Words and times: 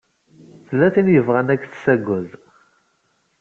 Tella 0.67 0.87
tin 0.93 1.07
i 1.11 1.13
yebɣan 1.15 1.51
ad 1.53 1.59
k-tsaged. 1.61 2.29